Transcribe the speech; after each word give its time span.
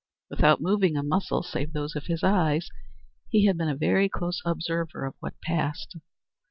Without 0.31 0.59
moving 0.59 0.97
a 0.97 1.03
muscle, 1.03 1.43
save 1.43 1.73
those 1.73 1.95
of 1.95 2.07
his 2.07 2.23
eyes, 2.23 2.71
he 3.29 3.45
had 3.45 3.55
been 3.55 3.69
a 3.69 3.75
very 3.75 4.09
close 4.09 4.41
observer 4.45 5.05
of 5.05 5.13
what 5.19 5.39
passed. 5.41 5.95